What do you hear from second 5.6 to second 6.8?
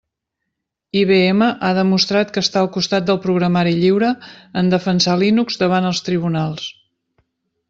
davant els tribunals.